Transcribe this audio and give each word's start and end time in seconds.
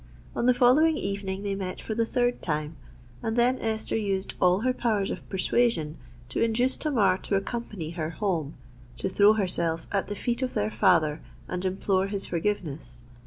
On 0.35 0.47
the 0.47 0.53
following 0.55 0.97
evening 0.97 1.43
they 1.43 1.53
met 1.53 1.79
for 1.79 1.93
the 1.93 2.07
third 2.07 2.41
time; 2.41 2.75
and 3.21 3.37
then 3.37 3.59
Esther 3.59 3.95
used 3.95 4.33
all 4.41 4.61
her 4.61 4.73
powers 4.73 5.11
of 5.11 5.29
persuasion 5.29 5.95
to 6.29 6.41
induce 6.41 6.75
Tamar 6.75 7.19
to 7.19 7.35
accompany 7.35 7.91
her 7.91 8.09
home—to 8.09 9.09
throw 9.09 9.33
herself 9.33 9.85
at 9.91 10.07
the 10.07 10.15
feet 10.15 10.41
of 10.41 10.55
their 10.55 10.71
father, 10.71 11.21
and 11.47 11.63
implore 11.65 12.07
his 12.07 12.25
forgiveness. 12.25 13.01